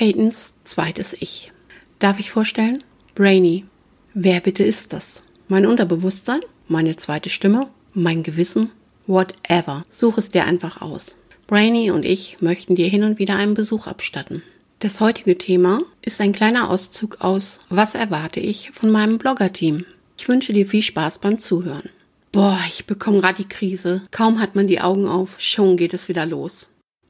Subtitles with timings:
[0.00, 1.52] Peytons zweites Ich.
[1.98, 2.82] Darf ich vorstellen?
[3.14, 3.66] Brainy.
[4.14, 5.22] Wer bitte ist das?
[5.46, 6.40] Mein Unterbewusstsein?
[6.68, 7.68] Meine zweite Stimme?
[7.92, 8.70] Mein Gewissen?
[9.06, 9.82] Whatever.
[9.90, 11.16] Such es dir einfach aus.
[11.46, 14.42] Brainy und ich möchten dir hin und wieder einen Besuch abstatten.
[14.78, 19.84] Das heutige Thema ist ein kleiner Auszug aus Was erwarte ich von meinem Blogger-Team?
[20.16, 21.90] Ich wünsche dir viel Spaß beim Zuhören.
[22.32, 24.00] Boah, ich bekomme gerade die Krise.
[24.12, 26.68] Kaum hat man die Augen auf, schon geht es wieder los.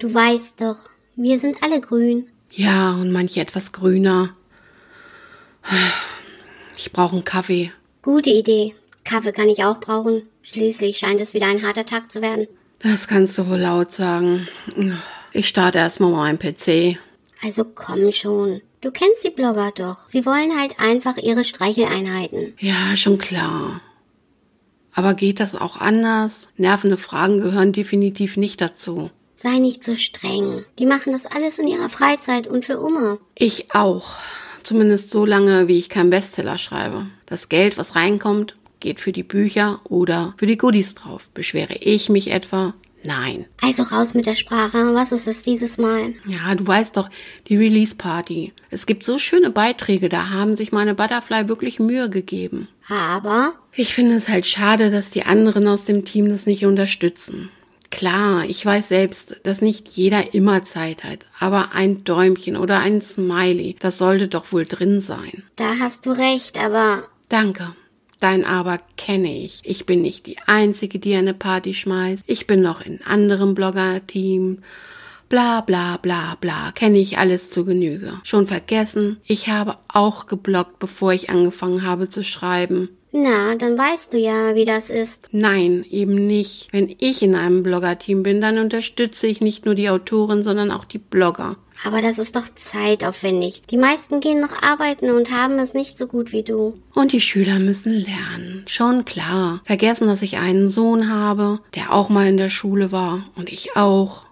[0.00, 2.26] Du weißt doch, wir sind alle grün.
[2.54, 4.36] Ja, und manche etwas grüner.
[6.76, 7.72] Ich brauche einen Kaffee.
[8.02, 8.74] Gute Idee.
[9.04, 10.22] Kaffee kann ich auch brauchen.
[10.42, 12.46] Schließlich scheint es wieder ein harter Tag zu werden.
[12.80, 14.48] Das kannst du wohl laut sagen.
[15.32, 16.98] Ich starte erstmal meinen PC.
[17.42, 18.60] Also komm schon.
[18.80, 20.08] Du kennst die Blogger doch.
[20.08, 22.54] Sie wollen halt einfach ihre Streicheleinheiten.
[22.58, 23.80] Ja, schon klar.
[24.92, 26.50] Aber geht das auch anders?
[26.56, 29.10] Nervende Fragen gehören definitiv nicht dazu.
[29.42, 30.64] Sei nicht so streng.
[30.78, 33.18] Die machen das alles in ihrer Freizeit und für immer.
[33.34, 34.14] Ich auch.
[34.62, 37.06] Zumindest so lange, wie ich keinen Bestseller schreibe.
[37.26, 41.26] Das Geld, was reinkommt, geht für die Bücher oder für die Goodies drauf.
[41.34, 42.74] Beschwere ich mich etwa?
[43.02, 43.46] Nein.
[43.60, 44.94] Also raus mit der Sprache.
[44.94, 46.14] Was ist es dieses Mal?
[46.24, 47.10] Ja, du weißt doch,
[47.48, 48.52] die Release Party.
[48.70, 52.68] Es gibt so schöne Beiträge, da haben sich meine Butterfly wirklich Mühe gegeben.
[52.88, 53.54] Aber?
[53.74, 57.50] Ich finde es halt schade, dass die anderen aus dem Team das nicht unterstützen.
[57.92, 63.02] Klar, ich weiß selbst, dass nicht jeder immer Zeit hat, aber ein Däumchen oder ein
[63.02, 65.44] Smiley, das sollte doch wohl drin sein.
[65.56, 67.04] Da hast du recht, aber.
[67.28, 67.76] Danke.
[68.18, 69.60] Dein Aber kenne ich.
[69.64, 72.22] Ich bin nicht die Einzige, die eine Party schmeißt.
[72.28, 74.58] Ich bin noch in anderem Blogger-Team.
[75.28, 76.72] Bla bla bla bla.
[76.72, 78.20] Kenne ich alles zu Genüge.
[78.22, 79.18] Schon vergessen?
[79.26, 82.88] Ich habe auch gebloggt, bevor ich angefangen habe zu schreiben.
[83.12, 85.28] Na, dann weißt du ja, wie das ist.
[85.32, 86.68] Nein, eben nicht.
[86.72, 90.84] Wenn ich in einem Blogger-Team bin, dann unterstütze ich nicht nur die Autoren, sondern auch
[90.84, 91.56] die Blogger.
[91.84, 93.62] Aber das ist doch zeitaufwendig.
[93.70, 96.78] Die meisten gehen noch arbeiten und haben es nicht so gut wie du.
[96.94, 98.64] Und die Schüler müssen lernen.
[98.66, 99.60] Schon klar.
[99.64, 103.26] Vergessen, dass ich einen Sohn habe, der auch mal in der Schule war.
[103.34, 104.26] Und ich auch.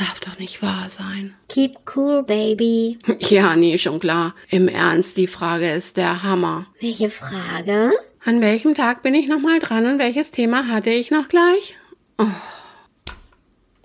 [0.00, 1.34] Darf doch nicht wahr sein.
[1.50, 2.98] Keep cool, baby.
[3.20, 4.34] Ja, nee, schon klar.
[4.48, 6.66] Im Ernst, die Frage ist der Hammer.
[6.80, 7.92] Welche Frage?
[8.24, 11.74] An welchem Tag bin ich nochmal dran und welches Thema hatte ich noch gleich?
[12.16, 12.24] Oh.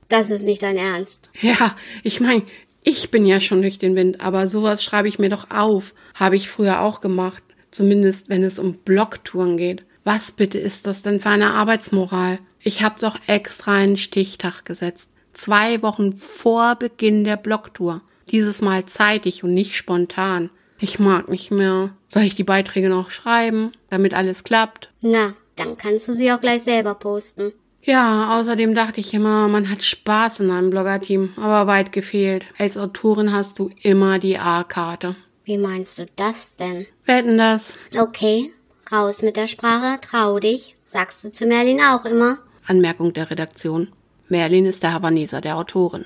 [0.08, 1.30] Das ist nicht dein Ernst.
[1.42, 2.44] Ja, ich meine,
[2.82, 5.94] ich bin ja schon durch den Wind, aber sowas schreibe ich mir doch auf.
[6.14, 7.44] Habe ich früher auch gemacht.
[7.72, 9.84] Zumindest wenn es um Blogtouren geht.
[10.06, 12.40] Was bitte ist das denn für eine Arbeitsmoral?
[12.62, 15.09] Ich habe doch extra einen Stichtag gesetzt.
[15.35, 18.01] Zwei Wochen vor Beginn der Blogtour.
[18.31, 20.50] Dieses Mal zeitig und nicht spontan.
[20.79, 21.91] Ich mag nicht mehr.
[22.07, 24.91] Soll ich die Beiträge noch schreiben, damit alles klappt?
[25.01, 27.51] Na, dann kannst du sie auch gleich selber posten.
[27.84, 32.46] Ja, außerdem dachte ich immer, man hat Spaß in einem Bloggerteam, aber weit gefehlt.
[32.57, 35.17] Als Autorin hast du immer die A-Karte.
[35.44, 36.88] Wie meinst du das denn?
[37.06, 37.78] Wetten das?
[37.96, 38.53] Okay,
[38.90, 40.75] raus mit der Sprache, trau dich.
[40.85, 42.40] Sagst du zu Merlin auch immer?
[42.66, 43.90] Anmerkung der Redaktion.
[44.28, 46.06] Merlin ist der Havaneser der Autorin.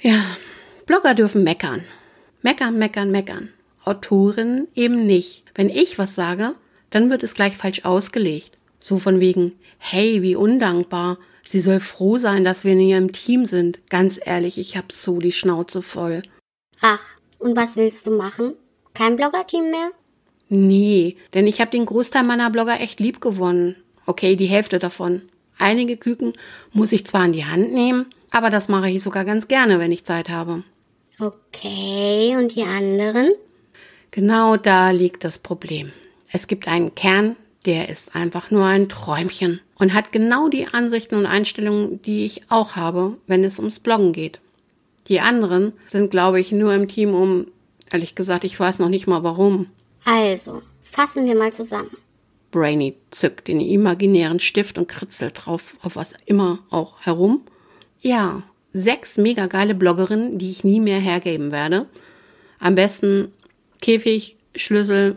[0.00, 0.22] Ja,
[0.86, 1.84] Blogger dürfen meckern.
[2.42, 3.48] Meckern, meckern, meckern.
[3.84, 5.44] Autorinnen eben nicht.
[5.54, 6.54] Wenn ich was sage,
[6.90, 8.58] dann wird es gleich falsch ausgelegt.
[8.80, 11.18] So von wegen, hey, wie undankbar.
[11.46, 13.80] Sie soll froh sein, dass wir in ihrem Team sind.
[13.88, 16.22] Ganz ehrlich, ich hab so die Schnauze voll.
[16.80, 17.02] Ach,
[17.38, 18.54] und was willst du machen?
[18.94, 19.90] Kein Blogger-Team mehr?
[20.48, 23.76] Nee, denn ich hab den Großteil meiner Blogger echt lieb gewonnen.
[24.06, 25.22] Okay, die Hälfte davon.
[25.58, 26.34] Einige Küken
[26.72, 29.92] muss ich zwar in die Hand nehmen, aber das mache ich sogar ganz gerne, wenn
[29.92, 30.64] ich Zeit habe.
[31.20, 33.30] Okay, und die anderen?
[34.10, 35.92] Genau da liegt das Problem.
[36.32, 41.14] Es gibt einen Kern, der ist einfach nur ein Träumchen und hat genau die Ansichten
[41.14, 44.40] und Einstellungen, die ich auch habe, wenn es ums Bloggen geht.
[45.08, 47.46] Die anderen sind, glaube ich, nur im Team um,
[47.90, 49.66] ehrlich gesagt, ich weiß noch nicht mal warum.
[50.04, 51.90] Also, fassen wir mal zusammen.
[52.54, 57.42] Brainy zückt den imaginären Stift und kritzelt drauf auf was immer auch herum.
[58.00, 61.86] Ja, sechs mega geile Bloggerinnen, die ich nie mehr hergeben werde.
[62.60, 63.32] Am besten
[63.82, 65.16] Käfig, Schlüssel,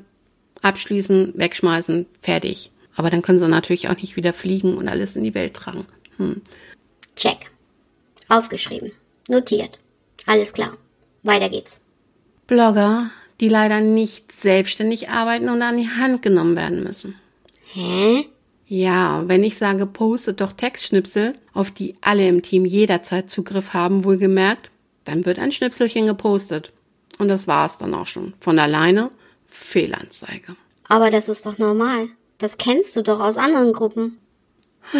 [0.64, 2.72] abschließen, wegschmeißen, fertig.
[2.96, 5.86] Aber dann können sie natürlich auch nicht wieder fliegen und alles in die Welt tragen.
[6.18, 6.42] Hm.
[7.16, 7.52] Check.
[8.30, 8.94] Aufgeschrieben.
[9.30, 9.78] Notiert.
[10.26, 10.76] Alles klar.
[11.22, 11.80] Weiter geht's.
[12.48, 17.14] Blogger, die leider nicht selbstständig arbeiten und an die Hand genommen werden müssen.
[17.78, 18.26] Hä?
[18.66, 24.04] Ja, wenn ich sage, postet doch Textschnipsel, auf die alle im Team jederzeit Zugriff haben,
[24.04, 24.72] wohlgemerkt,
[25.06, 26.74] dann wird ein Schnipselchen gepostet.
[27.20, 28.34] Und das war's dann auch schon.
[28.40, 29.12] Von alleine
[29.48, 30.56] Fehlanzeige.
[30.90, 32.10] Aber das ist doch normal.
[32.40, 34.18] Das kennst du doch aus anderen Gruppen.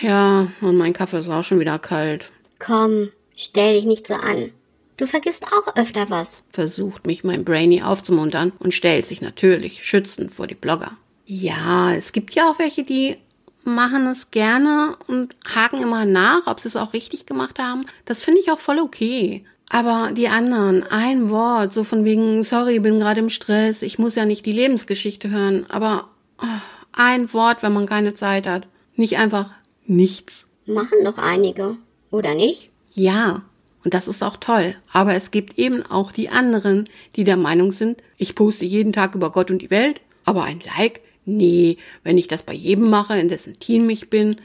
[0.00, 2.30] Ja, und mein Kaffee ist auch schon wieder kalt.
[2.58, 4.50] Komm, stell dich nicht so an.
[4.98, 6.42] Du vergisst auch öfter was.
[6.50, 10.98] Versucht mich mein Brainy aufzumuntern und stellt sich natürlich schützend vor die Blogger.
[11.26, 13.16] Ja, es gibt ja auch welche, die
[13.64, 17.86] machen es gerne und haken immer nach, ob sie es auch richtig gemacht haben.
[18.04, 19.44] Das finde ich auch voll okay.
[19.70, 24.14] Aber die anderen, ein Wort, so von wegen, sorry, bin gerade im Stress, ich muss
[24.14, 26.08] ja nicht die Lebensgeschichte hören, aber
[26.40, 26.46] oh,
[26.92, 28.68] ein Wort, wenn man keine Zeit hat.
[28.94, 29.50] Nicht einfach
[29.86, 30.46] nichts.
[30.66, 31.76] Machen doch einige,
[32.10, 32.70] oder nicht?
[32.90, 33.42] Ja,
[33.84, 34.76] und das ist auch toll.
[34.92, 39.14] Aber es gibt eben auch die anderen, die der Meinung sind, ich poste jeden Tag
[39.14, 43.18] über Gott und die Welt, aber ein Like Nee, wenn ich das bei jedem mache,
[43.18, 44.36] in dessen Team ich bin.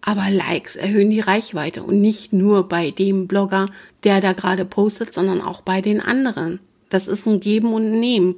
[0.00, 3.68] Aber Likes erhöhen die Reichweite und nicht nur bei dem Blogger,
[4.04, 6.60] der da gerade postet, sondern auch bei den anderen.
[6.88, 8.36] Das ist ein Geben und Nehmen.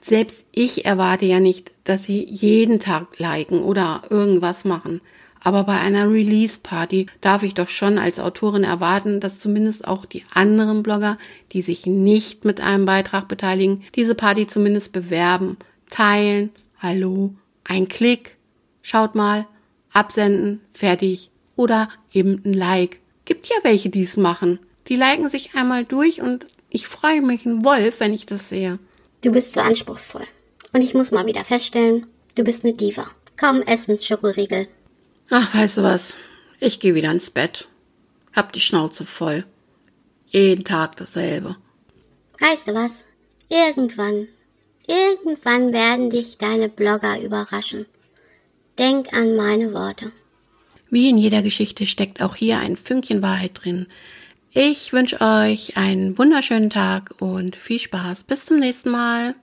[0.00, 5.00] Selbst ich erwarte ja nicht, dass sie jeden Tag liken oder irgendwas machen.
[5.44, 10.24] Aber bei einer Release-Party darf ich doch schon als Autorin erwarten, dass zumindest auch die
[10.32, 11.18] anderen Blogger,
[11.52, 15.58] die sich nicht mit einem Beitrag beteiligen, diese Party zumindest bewerben,
[15.90, 18.38] teilen, hallo, ein Klick,
[18.80, 19.46] schaut mal,
[19.92, 23.00] absenden, fertig oder eben ein Like.
[23.26, 24.58] Gibt ja welche, die es machen.
[24.88, 28.78] Die liken sich einmal durch und ich freue mich ein Wolf, wenn ich das sehe.
[29.20, 30.24] Du bist so anspruchsvoll.
[30.72, 33.06] Und ich muss mal wieder feststellen, du bist eine Diva.
[33.36, 34.68] Kaum essen, Schokoriegel.
[35.30, 36.16] Ach, weißt du was?
[36.60, 37.68] Ich gehe wieder ins Bett.
[38.34, 39.44] Hab die Schnauze voll.
[40.26, 41.56] Jeden Tag dasselbe.
[42.40, 43.04] Weißt du was?
[43.48, 44.28] Irgendwann,
[44.86, 47.86] irgendwann werden dich deine Blogger überraschen.
[48.78, 50.10] Denk an meine Worte.
[50.90, 53.86] Wie in jeder Geschichte steckt auch hier ein Fünkchen Wahrheit drin.
[54.50, 58.24] Ich wünsche euch einen wunderschönen Tag und viel Spaß.
[58.24, 59.34] Bis zum nächsten Mal.